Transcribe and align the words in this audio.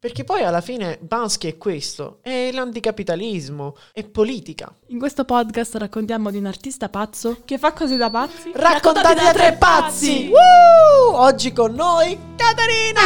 Perché 0.00 0.24
poi 0.24 0.42
alla 0.42 0.62
fine 0.62 0.98
Bansky 0.98 1.46
è 1.46 1.58
questo, 1.58 2.20
è 2.22 2.48
l'anticapitalismo, 2.52 3.76
è 3.92 4.02
politica. 4.02 4.74
In 4.86 4.98
questo 4.98 5.26
podcast 5.26 5.74
raccontiamo 5.74 6.30
di 6.30 6.38
un 6.38 6.46
artista 6.46 6.88
pazzo 6.88 7.42
Che 7.44 7.58
fa 7.58 7.74
cose 7.74 7.98
da 7.98 8.08
pazzi? 8.08 8.50
Raccontati 8.54 9.22
da 9.22 9.32
tre 9.34 9.56
pazzi! 9.58 10.30
Woo! 10.30 11.18
Oggi 11.20 11.52
con 11.52 11.74
noi 11.74 12.18
Caterina! 12.34 13.02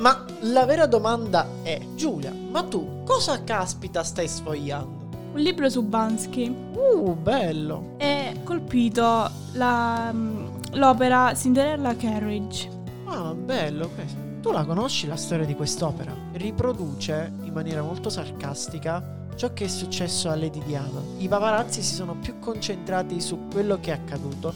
Ma 0.00 0.24
la 0.40 0.64
vera 0.64 0.86
domanda 0.86 1.48
è, 1.62 1.80
Giulia, 1.94 2.32
ma 2.32 2.64
tu 2.64 3.04
cosa 3.04 3.44
caspita 3.44 4.02
stai 4.02 4.26
sfogliando? 4.26 5.30
Un 5.34 5.38
libro 5.38 5.68
su 5.68 5.80
Bansky. 5.82 6.52
Uh, 6.72 7.14
bello! 7.14 7.94
È 7.98 8.34
colpito 8.42 9.30
la, 9.52 10.10
mm, 10.12 10.46
l'opera 10.72 11.32
Cinderella 11.36 11.94
Carriage. 11.94 12.82
Ah, 13.06 13.34
bello 13.34 13.88
questo. 13.90 14.18
Tu 14.40 14.50
la 14.50 14.64
conosci 14.64 15.06
la 15.06 15.16
storia 15.16 15.44
di 15.44 15.54
quest'opera? 15.54 16.14
Riproduce 16.32 17.32
in 17.42 17.52
maniera 17.52 17.82
molto 17.82 18.08
sarcastica 18.08 19.22
ciò 19.36 19.52
che 19.52 19.64
è 19.64 19.68
successo 19.68 20.30
a 20.30 20.36
Lady 20.36 20.62
Diana. 20.64 21.00
I 21.18 21.28
paparazzi 21.28 21.82
si 21.82 21.94
sono 21.94 22.14
più 22.14 22.38
concentrati 22.38 23.20
su 23.20 23.48
quello 23.50 23.78
che 23.80 23.90
è 23.90 23.94
accaduto 23.94 24.52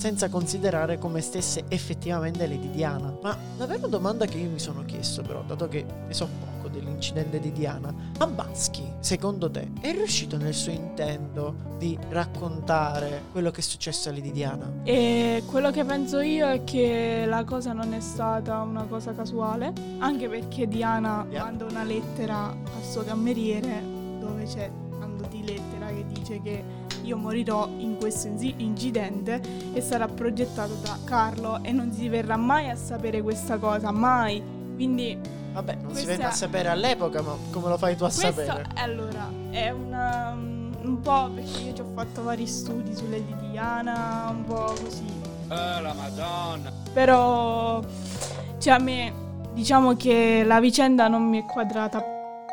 senza 0.00 0.30
considerare 0.30 0.96
come 0.96 1.20
stesse 1.20 1.64
effettivamente 1.68 2.46
Lady 2.46 2.70
Diana. 2.70 3.14
Ma 3.20 3.36
la 3.58 3.66
vera 3.66 3.86
domanda 3.86 4.24
che 4.24 4.38
io 4.38 4.48
mi 4.48 4.58
sono 4.58 4.82
chiesto 4.86 5.20
però, 5.20 5.42
dato 5.42 5.68
che 5.68 5.84
ne 6.06 6.14
so 6.14 6.26
poco 6.40 6.68
dell'incidente 6.68 7.38
di 7.38 7.52
Diana, 7.52 7.92
Bansky, 8.16 8.94
secondo 9.00 9.50
te, 9.50 9.68
è 9.82 9.92
riuscito 9.92 10.38
nel 10.38 10.54
suo 10.54 10.72
intento 10.72 11.54
di 11.76 11.98
raccontare 12.08 13.24
quello 13.30 13.50
che 13.50 13.60
è 13.60 13.62
successo 13.62 14.08
a 14.08 14.12
Lady 14.12 14.32
Diana? 14.32 14.72
E 14.84 15.42
quello 15.44 15.70
che 15.70 15.84
penso 15.84 16.20
io 16.20 16.48
è 16.48 16.64
che 16.64 17.24
la 17.26 17.44
cosa 17.44 17.74
non 17.74 17.92
è 17.92 18.00
stata 18.00 18.62
una 18.62 18.84
cosa 18.84 19.12
casuale, 19.12 19.74
anche 19.98 20.30
perché 20.30 20.66
Diana 20.66 21.08
Yeah. 21.30 21.44
manda 21.44 21.66
una 21.66 21.84
lettera 21.84 22.46
al 22.46 22.84
suo 22.88 23.02
cameriere 23.04 23.82
dove 24.18 24.44
c'è 24.44 24.70
tanto 24.98 25.26
di 25.28 25.44
lettera 25.44 25.88
che 25.88 26.04
dice 26.06 26.40
che 26.40 26.64
io 27.02 27.16
morirò 27.16 27.68
in 27.78 27.96
questo 27.98 28.28
incidente 28.28 29.40
e 29.72 29.80
sarà 29.80 30.06
progettato 30.06 30.74
da 30.82 30.98
Carlo 31.04 31.62
e 31.62 31.72
non 31.72 31.92
si 31.92 32.08
verrà 32.08 32.36
mai 32.36 32.70
a 32.70 32.76
sapere 32.76 33.22
questa 33.22 33.58
cosa, 33.58 33.90
mai. 33.90 34.42
Quindi 34.74 35.18
Vabbè, 35.52 35.76
non 35.82 35.94
si 35.94 36.06
venne 36.06 36.24
a 36.24 36.30
sapere 36.30 36.68
all'epoca, 36.68 37.22
ma 37.22 37.36
come 37.50 37.68
lo 37.68 37.76
fai 37.76 37.96
tu 37.96 38.04
a 38.04 38.06
questo 38.06 38.26
sapere? 38.26 38.64
allora 38.74 39.28
è 39.50 39.70
una, 39.70 40.30
un 40.32 41.00
po' 41.02 41.30
perché 41.34 41.60
io 41.62 41.72
ci 41.74 41.80
ho 41.80 41.90
fatto 41.94 42.22
vari 42.22 42.46
studi 42.46 42.94
sulle 42.94 43.24
di 43.24 43.34
Diana, 43.50 44.28
un 44.30 44.44
po' 44.44 44.74
così. 44.82 45.04
Oh 45.48 45.80
la 45.80 45.92
madonna. 45.92 46.72
Però 46.92 47.80
cioè 48.58 48.74
a 48.74 48.78
me 48.78 49.12
diciamo 49.52 49.96
che 49.96 50.44
la 50.44 50.60
vicenda 50.60 51.08
non 51.08 51.22
mi 51.24 51.40
è 51.40 51.44
quadrata 51.44 52.02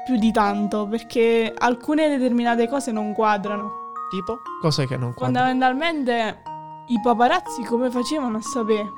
più 0.05 0.17
di 0.17 0.31
tanto 0.31 0.87
perché 0.87 1.53
alcune 1.55 2.07
determinate 2.07 2.67
cose 2.67 2.91
non 2.91 3.13
quadrano. 3.13 3.86
Tipo? 4.09 4.41
Cos'è 4.61 4.87
che 4.87 4.97
non 4.97 5.13
quadra? 5.13 5.39
Fondamentalmente 5.41 6.41
i 6.87 6.99
paparazzi 7.01 7.63
come 7.63 7.89
facevano 7.89 8.37
a 8.37 8.41
sapere? 8.41 8.91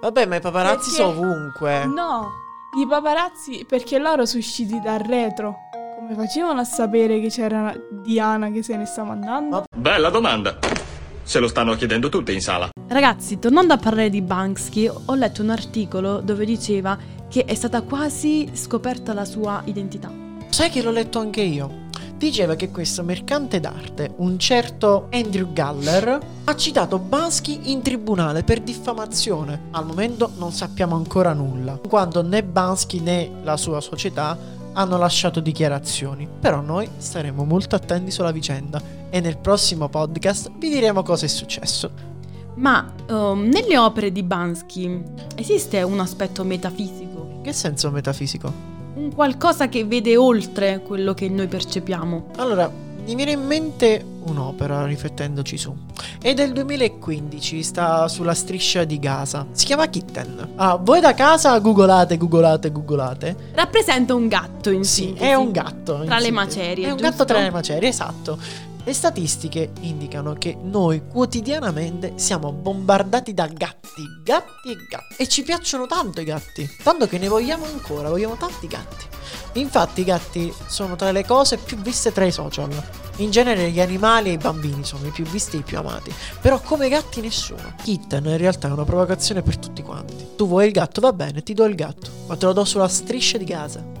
Vabbè, 0.00 0.26
ma 0.26 0.36
i 0.36 0.40
paparazzi 0.40 0.90
Perché- 0.90 1.12
sono 1.12 1.28
ovunque. 1.28 1.84
No, 1.86 2.30
i 2.80 2.86
paparazzi 2.86 3.64
perché 3.68 3.98
loro 3.98 4.24
sono 4.26 4.40
usciti 4.40 4.80
dal 4.80 4.98
retro. 5.00 5.56
Come 5.98 6.14
facevano 6.14 6.60
a 6.60 6.64
sapere 6.64 7.20
che 7.20 7.28
c'era 7.28 7.72
Diana 7.90 8.50
che 8.50 8.62
se 8.62 8.76
ne 8.76 8.84
stava 8.86 9.12
andando? 9.12 9.56
Ma- 9.58 9.64
Bella 9.76 10.10
domanda. 10.10 10.58
Se 11.22 11.38
lo 11.38 11.48
stanno 11.48 11.74
chiedendo 11.74 12.08
tutti 12.08 12.32
in 12.34 12.40
sala. 12.42 12.68
Ragazzi, 12.88 13.38
tornando 13.38 13.72
a 13.72 13.78
parlare 13.78 14.10
di 14.10 14.20
Banksy, 14.20 14.86
ho 15.06 15.14
letto 15.14 15.40
un 15.42 15.50
articolo 15.50 16.20
dove 16.20 16.44
diceva 16.44 16.98
che 17.28 17.44
è 17.44 17.54
stata 17.54 17.80
quasi 17.82 18.50
scoperta 18.52 19.14
la 19.14 19.24
sua 19.24 19.62
identità. 19.64 20.10
Sai 20.50 20.68
che 20.70 20.82
l'ho 20.82 20.90
letto 20.90 21.18
anche 21.20 21.40
io? 21.40 21.82
Diceva 22.24 22.54
che 22.54 22.70
questo 22.70 23.02
mercante 23.02 23.60
d'arte, 23.60 24.14
un 24.16 24.38
certo 24.38 25.08
Andrew 25.10 25.52
Galler, 25.52 26.18
ha 26.44 26.56
citato 26.56 26.98
Bansky 26.98 27.70
in 27.70 27.82
tribunale 27.82 28.42
per 28.44 28.62
diffamazione. 28.62 29.64
Al 29.72 29.84
momento 29.84 30.30
non 30.38 30.50
sappiamo 30.50 30.96
ancora 30.96 31.34
nulla, 31.34 31.78
quando 31.86 32.22
né 32.22 32.42
Bansky 32.42 33.00
né 33.00 33.30
la 33.42 33.58
sua 33.58 33.82
società 33.82 34.38
hanno 34.72 34.96
lasciato 34.96 35.40
dichiarazioni. 35.40 36.26
Però 36.40 36.62
noi 36.62 36.88
staremo 36.96 37.44
molto 37.44 37.76
attenti 37.76 38.10
sulla 38.10 38.32
vicenda 38.32 38.80
e 39.10 39.20
nel 39.20 39.36
prossimo 39.36 39.90
podcast 39.90 40.50
vi 40.56 40.70
diremo 40.70 41.02
cosa 41.02 41.26
è 41.26 41.28
successo. 41.28 41.90
Ma 42.54 42.90
ehm, 43.06 43.50
nelle 43.50 43.76
opere 43.76 44.10
di 44.10 44.22
Bansky 44.22 45.02
esiste 45.36 45.82
un 45.82 46.00
aspetto 46.00 46.42
metafisico, 46.42 47.32
In 47.34 47.42
che 47.42 47.52
senso 47.52 47.90
metafisico? 47.90 48.73
Un 48.94 49.12
qualcosa 49.12 49.68
che 49.68 49.84
vede 49.84 50.16
oltre 50.16 50.80
quello 50.84 51.14
che 51.14 51.28
noi 51.28 51.46
percepiamo. 51.48 52.26
Allora, 52.36 52.70
mi 53.06 53.14
viene 53.14 53.32
in 53.32 53.44
mente 53.44 54.02
un'opera 54.24 54.86
riflettendoci 54.86 55.58
su. 55.58 55.74
È 56.20 56.32
del 56.32 56.52
2015, 56.52 57.62
sta 57.62 58.08
sulla 58.08 58.32
striscia 58.32 58.84
di 58.84 58.98
Gaza. 58.98 59.46
Si 59.52 59.66
chiama 59.66 59.86
Kitten. 59.88 60.52
Ah, 60.56 60.76
voi 60.76 61.00
da 61.00 61.12
casa 61.12 61.58
googolate, 61.58 62.16
googolate, 62.16 62.72
googolate. 62.72 63.36
Rappresenta 63.54 64.14
un 64.14 64.28
gatto 64.28 64.70
in 64.70 64.84
Sì, 64.84 65.02
sintesi. 65.04 65.24
è 65.28 65.34
un 65.34 65.50
gatto. 65.50 65.92
Tra 66.04 66.16
le 66.18 66.24
sintesi. 66.24 66.30
macerie, 66.32 66.86
È 66.86 66.90
un 66.90 66.96
giusto? 66.96 67.10
gatto 67.10 67.24
tra 67.26 67.40
le 67.40 67.50
macerie, 67.50 67.88
esatto. 67.90 68.38
Le 68.84 68.92
statistiche 68.92 69.72
indicano 69.80 70.34
che 70.34 70.54
noi 70.60 71.06
quotidianamente 71.08 72.12
siamo 72.16 72.52
bombardati 72.52 73.32
da 73.32 73.46
gatti, 73.46 74.02
gatti 74.22 74.72
e 74.72 74.76
gatti. 74.90 75.14
E 75.16 75.26
ci 75.26 75.42
piacciono 75.42 75.86
tanto 75.86 76.20
i 76.20 76.24
gatti. 76.24 76.68
Tanto 76.82 77.06
che 77.06 77.16
ne 77.16 77.28
vogliamo 77.28 77.64
ancora, 77.64 78.10
vogliamo 78.10 78.36
tanti 78.36 78.66
gatti. 78.66 79.06
Infatti 79.54 80.02
i 80.02 80.04
gatti 80.04 80.52
sono 80.66 80.96
tra 80.96 81.12
le 81.12 81.24
cose 81.24 81.56
più 81.56 81.78
viste 81.78 82.12
tra 82.12 82.26
i 82.26 82.32
social. 82.32 82.70
In 83.16 83.30
genere 83.30 83.70
gli 83.70 83.80
animali 83.80 84.28
e 84.28 84.32
i 84.32 84.36
bambini 84.38 84.84
sono 84.84 85.06
i 85.06 85.10
più 85.10 85.24
visti 85.24 85.56
e 85.56 85.60
i 85.60 85.62
più 85.62 85.78
amati. 85.78 86.12
Però 86.42 86.60
come 86.60 86.90
gatti 86.90 87.22
nessuno. 87.22 87.74
Kitten 87.82 88.26
in 88.26 88.36
realtà 88.36 88.68
è 88.68 88.72
una 88.72 88.84
provocazione 88.84 89.40
per 89.40 89.56
tutti 89.56 89.82
quanti. 89.82 90.34
Tu 90.36 90.46
vuoi 90.46 90.66
il 90.66 90.72
gatto? 90.72 91.00
Va 91.00 91.14
bene, 91.14 91.42
ti 91.42 91.54
do 91.54 91.64
il 91.64 91.74
gatto. 91.74 92.10
Ma 92.26 92.36
te 92.36 92.44
lo 92.44 92.52
do 92.52 92.64
sulla 92.64 92.88
striscia 92.88 93.38
di 93.38 93.46
casa. 93.46 93.93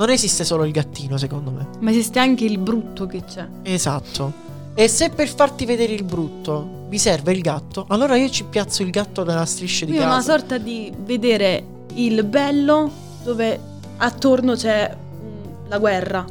Non 0.00 0.08
esiste 0.08 0.44
solo 0.44 0.64
il 0.64 0.72
gattino, 0.72 1.18
secondo 1.18 1.50
me. 1.50 1.66
Ma 1.80 1.90
esiste 1.90 2.18
anche 2.20 2.46
il 2.46 2.56
brutto 2.56 3.04
che 3.04 3.22
c'è. 3.22 3.46
Esatto. 3.64 4.32
E 4.72 4.88
se 4.88 5.10
per 5.10 5.28
farti 5.28 5.66
vedere 5.66 5.92
il 5.92 6.04
brutto 6.04 6.86
vi 6.88 6.98
serve 6.98 7.32
il 7.32 7.42
gatto, 7.42 7.84
allora 7.88 8.16
io 8.16 8.30
ci 8.30 8.44
piazzo 8.44 8.82
il 8.82 8.88
gatto 8.88 9.24
nella 9.24 9.44
striscia 9.44 9.84
di 9.84 9.90
Quindi 9.92 10.06
è 10.06 10.10
una 10.10 10.22
sorta 10.22 10.56
di 10.56 10.90
vedere 11.04 11.64
il 11.96 12.24
bello 12.24 12.90
dove 13.22 13.60
attorno 13.98 14.54
c'è 14.54 14.96
mm, 14.96 15.68
la 15.68 15.78
guerra. 15.78 16.24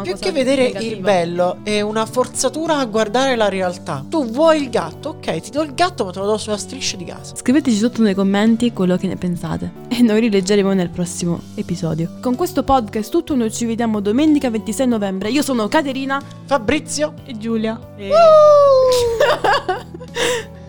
Più 0.00 0.12
cosa 0.12 0.24
che 0.24 0.32
vedere 0.32 0.66
il 0.66 0.72
negativa. 0.72 1.00
bello 1.00 1.58
è 1.62 1.80
una 1.82 2.06
forzatura 2.06 2.78
a 2.78 2.84
guardare 2.86 3.36
la 3.36 3.48
realtà. 3.48 4.04
Tu 4.08 4.24
vuoi 4.30 4.62
il 4.62 4.70
gatto? 4.70 5.10
Ok, 5.10 5.40
ti 5.40 5.50
do 5.50 5.62
il 5.62 5.74
gatto, 5.74 6.04
ma 6.04 6.12
te 6.12 6.20
lo 6.20 6.26
do 6.26 6.38
sulla 6.38 6.56
striscia 6.56 6.96
di 6.96 7.04
casa. 7.04 7.36
Scriveteci 7.36 7.76
sotto 7.76 8.02
nei 8.02 8.14
commenti 8.14 8.72
quello 8.72 8.96
che 8.96 9.06
ne 9.06 9.16
pensate 9.16 9.70
e 9.88 10.00
noi 10.02 10.20
rileggeremo 10.20 10.72
nel 10.72 10.88
prossimo 10.88 11.40
episodio. 11.54 12.18
Con 12.20 12.34
questo 12.34 12.62
podcast 12.62 13.10
tutto, 13.10 13.34
noi 13.34 13.52
ci 13.52 13.66
vediamo 13.66 14.00
domenica 14.00 14.48
26 14.50 14.86
novembre. 14.86 15.30
Io 15.30 15.42
sono 15.42 15.68
Caterina 15.68 16.20
Fabrizio. 16.46 17.14
E 17.24 17.36
Giulia. 17.36 17.78
e... 17.96 18.10
Uh! 18.10 18.20